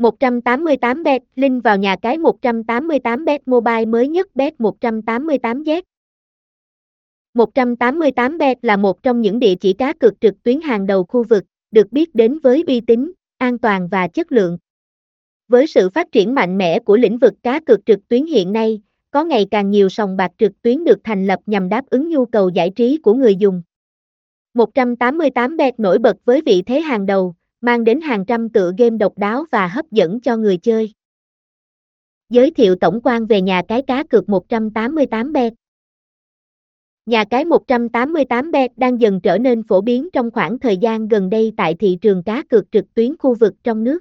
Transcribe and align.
188 0.00 1.02
bet, 1.02 1.22
link 1.36 1.64
vào 1.64 1.76
nhà 1.76 1.96
cái 2.02 2.18
188 2.18 3.24
bet 3.24 3.48
mobile 3.48 3.84
mới 3.84 4.08
nhất 4.08 4.26
bet 4.34 4.54
188Z. 4.58 5.82
188 7.34 8.38
bet 8.38 8.58
là 8.62 8.76
một 8.76 9.02
trong 9.02 9.20
những 9.20 9.38
địa 9.38 9.54
chỉ 9.54 9.72
cá 9.72 9.92
cược 9.92 10.20
trực 10.20 10.42
tuyến 10.42 10.60
hàng 10.60 10.86
đầu 10.86 11.04
khu 11.04 11.24
vực, 11.24 11.44
được 11.70 11.92
biết 11.92 12.14
đến 12.14 12.38
với 12.38 12.64
uy 12.66 12.80
tín, 12.80 13.12
an 13.38 13.58
toàn 13.58 13.88
và 13.88 14.08
chất 14.08 14.32
lượng. 14.32 14.58
Với 15.48 15.66
sự 15.66 15.90
phát 15.90 16.12
triển 16.12 16.34
mạnh 16.34 16.58
mẽ 16.58 16.78
của 16.78 16.96
lĩnh 16.96 17.18
vực 17.18 17.34
cá 17.42 17.60
cược 17.60 17.86
trực 17.86 18.08
tuyến 18.08 18.26
hiện 18.26 18.52
nay, 18.52 18.80
có 19.10 19.24
ngày 19.24 19.46
càng 19.50 19.70
nhiều 19.70 19.88
sòng 19.88 20.16
bạc 20.16 20.32
trực 20.38 20.62
tuyến 20.62 20.84
được 20.84 20.98
thành 21.04 21.26
lập 21.26 21.40
nhằm 21.46 21.68
đáp 21.68 21.86
ứng 21.90 22.08
nhu 22.08 22.26
cầu 22.26 22.48
giải 22.48 22.70
trí 22.70 22.98
của 22.98 23.14
người 23.14 23.36
dùng. 23.36 23.62
188 24.54 25.56
bet 25.56 25.80
nổi 25.80 25.98
bật 25.98 26.16
với 26.24 26.40
vị 26.46 26.62
thế 26.62 26.80
hàng 26.80 27.06
đầu, 27.06 27.34
mang 27.60 27.84
đến 27.84 28.00
hàng 28.00 28.24
trăm 28.24 28.48
tựa 28.48 28.72
game 28.78 28.96
độc 28.96 29.18
đáo 29.18 29.44
và 29.52 29.68
hấp 29.68 29.90
dẫn 29.90 30.20
cho 30.20 30.36
người 30.36 30.56
chơi. 30.56 30.92
Giới 32.28 32.50
thiệu 32.50 32.76
tổng 32.76 33.00
quan 33.04 33.26
về 33.26 33.40
nhà 33.40 33.62
cái 33.68 33.82
cá 33.82 34.04
cược 34.04 34.28
188 34.28 35.32
bet. 35.32 35.52
Nhà 37.06 37.24
cái 37.30 37.44
188 37.44 38.52
bet 38.52 38.78
đang 38.78 39.00
dần 39.00 39.20
trở 39.20 39.38
nên 39.38 39.62
phổ 39.62 39.80
biến 39.80 40.08
trong 40.12 40.30
khoảng 40.30 40.58
thời 40.58 40.76
gian 40.76 41.08
gần 41.08 41.30
đây 41.30 41.52
tại 41.56 41.74
thị 41.74 41.98
trường 42.00 42.22
cá 42.22 42.42
cược 42.42 42.72
trực 42.72 42.94
tuyến 42.94 43.16
khu 43.16 43.34
vực 43.34 43.54
trong 43.64 43.84
nước. 43.84 44.00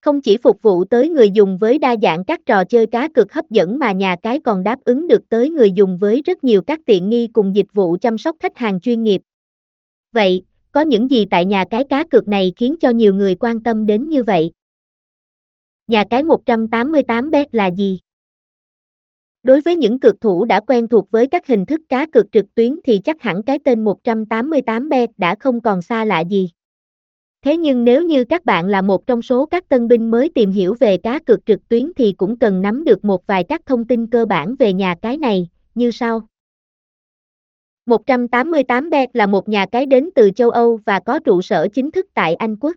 Không 0.00 0.20
chỉ 0.20 0.36
phục 0.36 0.62
vụ 0.62 0.84
tới 0.84 1.08
người 1.08 1.30
dùng 1.30 1.58
với 1.58 1.78
đa 1.78 1.96
dạng 2.02 2.24
các 2.24 2.40
trò 2.46 2.64
chơi 2.64 2.86
cá 2.86 3.08
cược 3.08 3.32
hấp 3.32 3.50
dẫn 3.50 3.78
mà 3.78 3.92
nhà 3.92 4.16
cái 4.22 4.40
còn 4.40 4.62
đáp 4.62 4.78
ứng 4.84 5.08
được 5.08 5.28
tới 5.28 5.50
người 5.50 5.72
dùng 5.72 5.98
với 5.98 6.22
rất 6.26 6.44
nhiều 6.44 6.62
các 6.62 6.80
tiện 6.86 7.08
nghi 7.08 7.26
cùng 7.26 7.56
dịch 7.56 7.72
vụ 7.72 7.96
chăm 8.00 8.18
sóc 8.18 8.36
khách 8.40 8.56
hàng 8.56 8.80
chuyên 8.80 9.02
nghiệp. 9.02 9.22
Vậy, 10.12 10.42
có 10.72 10.80
những 10.80 11.10
gì 11.10 11.26
tại 11.30 11.44
nhà 11.44 11.64
cái 11.70 11.84
cá 11.84 12.04
cược 12.04 12.28
này 12.28 12.52
khiến 12.56 12.76
cho 12.80 12.90
nhiều 12.90 13.14
người 13.14 13.34
quan 13.34 13.62
tâm 13.62 13.86
đến 13.86 14.08
như 14.08 14.22
vậy? 14.22 14.52
Nhà 15.86 16.04
cái 16.10 16.22
188 16.22 17.30
bet 17.30 17.54
là 17.54 17.66
gì? 17.66 17.98
Đối 19.42 19.60
với 19.60 19.76
những 19.76 20.00
cược 20.00 20.20
thủ 20.20 20.44
đã 20.44 20.60
quen 20.60 20.88
thuộc 20.88 21.10
với 21.10 21.26
các 21.26 21.46
hình 21.46 21.66
thức 21.66 21.80
cá 21.88 22.06
cược 22.06 22.32
trực 22.32 22.54
tuyến 22.54 22.80
thì 22.84 22.98
chắc 22.98 23.22
hẳn 23.22 23.42
cái 23.42 23.58
tên 23.64 23.84
188 23.84 24.88
bet 24.88 25.10
đã 25.16 25.34
không 25.40 25.60
còn 25.60 25.82
xa 25.82 26.04
lạ 26.04 26.20
gì. 26.20 26.50
Thế 27.44 27.56
nhưng 27.56 27.84
nếu 27.84 28.02
như 28.02 28.24
các 28.24 28.44
bạn 28.44 28.66
là 28.66 28.82
một 28.82 29.06
trong 29.06 29.22
số 29.22 29.46
các 29.46 29.68
tân 29.68 29.88
binh 29.88 30.10
mới 30.10 30.30
tìm 30.34 30.50
hiểu 30.50 30.74
về 30.80 30.96
cá 30.96 31.18
cược 31.18 31.46
trực 31.46 31.68
tuyến 31.68 31.92
thì 31.96 32.12
cũng 32.12 32.38
cần 32.38 32.62
nắm 32.62 32.84
được 32.84 33.04
một 33.04 33.26
vài 33.26 33.44
các 33.44 33.66
thông 33.66 33.84
tin 33.84 34.06
cơ 34.06 34.26
bản 34.26 34.54
về 34.58 34.72
nhà 34.72 34.94
cái 35.02 35.16
này, 35.16 35.48
như 35.74 35.90
sau. 35.90 36.22
188 37.90 38.90
bet 38.90 39.16
là 39.16 39.26
một 39.26 39.48
nhà 39.48 39.66
cái 39.72 39.86
đến 39.86 40.10
từ 40.14 40.30
châu 40.36 40.50
Âu 40.50 40.80
và 40.86 41.00
có 41.00 41.18
trụ 41.18 41.42
sở 41.42 41.68
chính 41.72 41.90
thức 41.90 42.06
tại 42.14 42.34
Anh 42.34 42.56
Quốc. 42.56 42.76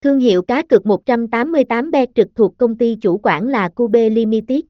Thương 0.00 0.18
hiệu 0.18 0.42
cá 0.42 0.62
cược 0.62 0.86
188 0.86 1.90
bet 1.90 2.08
trực 2.14 2.28
thuộc 2.34 2.58
công 2.58 2.76
ty 2.76 2.96
chủ 3.00 3.20
quản 3.22 3.48
là 3.48 3.68
Cube 3.68 4.10
Limited. 4.10 4.60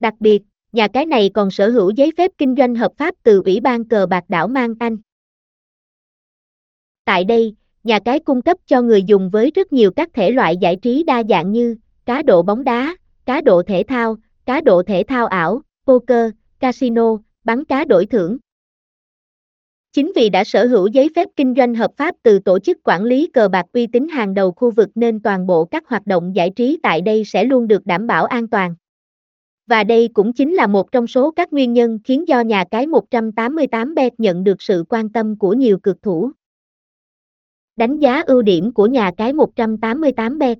Đặc 0.00 0.14
biệt, 0.20 0.42
nhà 0.72 0.88
cái 0.88 1.06
này 1.06 1.30
còn 1.34 1.50
sở 1.50 1.68
hữu 1.68 1.90
giấy 1.90 2.12
phép 2.16 2.30
kinh 2.38 2.54
doanh 2.58 2.74
hợp 2.74 2.92
pháp 2.96 3.14
từ 3.22 3.42
Ủy 3.44 3.60
ban 3.60 3.84
cờ 3.84 4.06
bạc 4.06 4.24
đảo 4.28 4.48
Mang 4.48 4.74
Anh. 4.80 4.96
Tại 7.04 7.24
đây, 7.24 7.54
nhà 7.84 7.98
cái 8.04 8.20
cung 8.20 8.42
cấp 8.42 8.56
cho 8.66 8.82
người 8.82 9.02
dùng 9.02 9.30
với 9.30 9.50
rất 9.54 9.72
nhiều 9.72 9.90
các 9.90 10.08
thể 10.14 10.30
loại 10.30 10.56
giải 10.56 10.76
trí 10.76 11.02
đa 11.02 11.22
dạng 11.28 11.52
như 11.52 11.76
cá 12.04 12.22
độ 12.22 12.42
bóng 12.42 12.64
đá, 12.64 12.96
cá 13.24 13.40
độ 13.40 13.62
thể 13.62 13.82
thao, 13.88 14.16
cá 14.46 14.60
độ 14.60 14.82
thể 14.82 15.02
thao 15.08 15.26
ảo, 15.26 15.62
poker, 15.86 16.30
casino, 16.60 17.16
bắn 17.46 17.64
cá 17.64 17.84
đổi 17.84 18.06
thưởng. 18.06 18.38
Chính 19.92 20.12
vì 20.16 20.28
đã 20.28 20.44
sở 20.44 20.66
hữu 20.66 20.86
giấy 20.86 21.10
phép 21.16 21.28
kinh 21.36 21.54
doanh 21.56 21.74
hợp 21.74 21.90
pháp 21.96 22.14
từ 22.22 22.38
tổ 22.38 22.58
chức 22.58 22.78
quản 22.84 23.04
lý 23.04 23.26
cờ 23.32 23.48
bạc 23.48 23.66
uy 23.72 23.86
tín 23.86 24.08
hàng 24.08 24.34
đầu 24.34 24.52
khu 24.52 24.70
vực 24.70 24.88
nên 24.94 25.20
toàn 25.20 25.46
bộ 25.46 25.64
các 25.64 25.88
hoạt 25.88 26.06
động 26.06 26.36
giải 26.36 26.50
trí 26.50 26.78
tại 26.82 27.00
đây 27.00 27.24
sẽ 27.24 27.44
luôn 27.44 27.68
được 27.68 27.86
đảm 27.86 28.06
bảo 28.06 28.24
an 28.24 28.48
toàn. 28.48 28.74
Và 29.66 29.84
đây 29.84 30.08
cũng 30.14 30.32
chính 30.32 30.54
là 30.54 30.66
một 30.66 30.92
trong 30.92 31.06
số 31.06 31.30
các 31.30 31.52
nguyên 31.52 31.72
nhân 31.72 31.98
khiến 32.04 32.28
do 32.28 32.40
nhà 32.40 32.64
cái 32.70 32.86
188 32.86 33.94
bet 33.94 34.20
nhận 34.20 34.44
được 34.44 34.62
sự 34.62 34.84
quan 34.88 35.08
tâm 35.08 35.38
của 35.38 35.52
nhiều 35.52 35.78
cực 35.78 36.02
thủ. 36.02 36.30
Đánh 37.76 37.98
giá 37.98 38.22
ưu 38.26 38.42
điểm 38.42 38.72
của 38.72 38.86
nhà 38.86 39.10
cái 39.16 39.32
188 39.32 40.38
bet. 40.38 40.58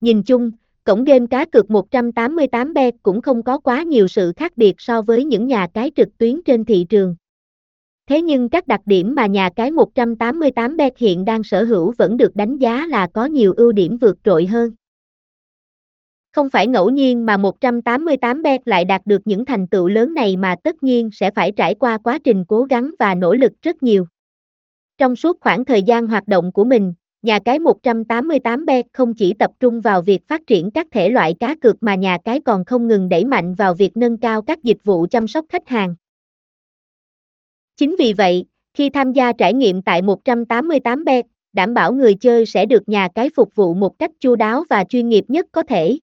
Nhìn 0.00 0.22
chung, 0.22 0.50
cổng 0.84 1.04
game 1.04 1.26
cá 1.30 1.44
cược 1.44 1.70
188 1.70 2.74
bet 2.74 2.94
cũng 3.02 3.22
không 3.22 3.42
có 3.42 3.58
quá 3.58 3.82
nhiều 3.82 4.08
sự 4.08 4.32
khác 4.36 4.52
biệt 4.56 4.74
so 4.78 5.02
với 5.02 5.24
những 5.24 5.46
nhà 5.46 5.66
cái 5.74 5.90
trực 5.96 6.18
tuyến 6.18 6.42
trên 6.44 6.64
thị 6.64 6.86
trường. 6.88 7.16
Thế 8.08 8.22
nhưng 8.22 8.48
các 8.48 8.66
đặc 8.66 8.80
điểm 8.86 9.14
mà 9.14 9.26
nhà 9.26 9.50
cái 9.56 9.70
188 9.70 10.76
bet 10.76 10.98
hiện 10.98 11.24
đang 11.24 11.42
sở 11.42 11.64
hữu 11.64 11.94
vẫn 11.98 12.16
được 12.16 12.36
đánh 12.36 12.58
giá 12.58 12.86
là 12.86 13.06
có 13.14 13.24
nhiều 13.24 13.54
ưu 13.56 13.72
điểm 13.72 13.96
vượt 13.96 14.18
trội 14.24 14.46
hơn. 14.46 14.70
Không 16.32 16.50
phải 16.50 16.66
ngẫu 16.66 16.90
nhiên 16.90 17.26
mà 17.26 17.36
188 17.36 18.42
bet 18.42 18.68
lại 18.68 18.84
đạt 18.84 19.02
được 19.04 19.22
những 19.24 19.44
thành 19.44 19.66
tựu 19.66 19.88
lớn 19.88 20.14
này 20.14 20.36
mà 20.36 20.56
tất 20.64 20.82
nhiên 20.82 21.10
sẽ 21.12 21.30
phải 21.30 21.52
trải 21.52 21.74
qua 21.74 21.98
quá 21.98 22.18
trình 22.24 22.44
cố 22.48 22.64
gắng 22.64 22.90
và 22.98 23.14
nỗ 23.14 23.34
lực 23.34 23.52
rất 23.62 23.82
nhiều. 23.82 24.06
Trong 24.98 25.16
suốt 25.16 25.40
khoảng 25.40 25.64
thời 25.64 25.82
gian 25.82 26.06
hoạt 26.06 26.28
động 26.28 26.52
của 26.52 26.64
mình, 26.64 26.94
nhà 27.22 27.38
cái 27.38 27.58
188 27.58 28.66
bet 28.66 28.86
không 28.92 29.14
chỉ 29.14 29.34
tập 29.34 29.50
trung 29.60 29.80
vào 29.80 30.02
việc 30.02 30.28
phát 30.28 30.46
triển 30.46 30.70
các 30.70 30.86
thể 30.90 31.08
loại 31.08 31.34
cá 31.40 31.54
cược 31.54 31.82
mà 31.82 31.94
nhà 31.94 32.18
cái 32.24 32.40
còn 32.40 32.64
không 32.64 32.88
ngừng 32.88 33.08
đẩy 33.08 33.24
mạnh 33.24 33.54
vào 33.54 33.74
việc 33.74 33.96
nâng 33.96 34.16
cao 34.16 34.42
các 34.42 34.62
dịch 34.62 34.84
vụ 34.84 35.06
chăm 35.10 35.28
sóc 35.28 35.44
khách 35.48 35.68
hàng. 35.68 35.94
Chính 37.76 37.96
vì 37.98 38.12
vậy, 38.12 38.44
khi 38.74 38.90
tham 38.90 39.12
gia 39.12 39.32
trải 39.32 39.54
nghiệm 39.54 39.82
tại 39.82 40.02
188 40.02 41.04
bet, 41.04 41.26
đảm 41.52 41.74
bảo 41.74 41.92
người 41.92 42.14
chơi 42.14 42.46
sẽ 42.46 42.66
được 42.66 42.88
nhà 42.88 43.08
cái 43.14 43.30
phục 43.36 43.54
vụ 43.54 43.74
một 43.74 43.98
cách 43.98 44.10
chu 44.20 44.36
đáo 44.36 44.64
và 44.70 44.84
chuyên 44.84 45.08
nghiệp 45.08 45.24
nhất 45.28 45.46
có 45.52 45.62
thể. 45.62 45.98